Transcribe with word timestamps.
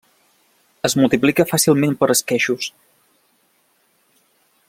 Es 0.87 0.95
multiplica 1.01 1.45
fàcilment 1.51 1.93
per 2.01 2.09
esqueixos. 2.15 2.71